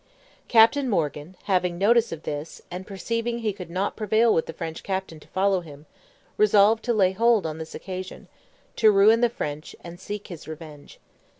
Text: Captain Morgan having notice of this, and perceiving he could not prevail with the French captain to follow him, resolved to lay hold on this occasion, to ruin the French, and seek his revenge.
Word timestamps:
Captain 0.47 0.89
Morgan 0.89 1.35
having 1.43 1.77
notice 1.77 2.11
of 2.11 2.23
this, 2.23 2.59
and 2.71 2.87
perceiving 2.87 3.37
he 3.37 3.53
could 3.53 3.69
not 3.69 3.95
prevail 3.95 4.33
with 4.33 4.47
the 4.47 4.53
French 4.53 4.81
captain 4.81 5.19
to 5.19 5.27
follow 5.27 5.61
him, 5.61 5.85
resolved 6.37 6.83
to 6.83 6.91
lay 6.91 7.11
hold 7.11 7.45
on 7.45 7.59
this 7.59 7.75
occasion, 7.75 8.27
to 8.75 8.89
ruin 8.89 9.21
the 9.21 9.29
French, 9.29 9.75
and 9.83 9.99
seek 9.99 10.25
his 10.29 10.47
revenge. 10.47 10.99